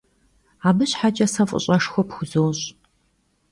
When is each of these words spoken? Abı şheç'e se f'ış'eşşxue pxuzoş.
Abı 0.67 0.85
şheç'e 0.91 1.27
se 1.33 1.43
f'ış'eşşxue 1.49 2.03
pxuzoş. 2.09 2.59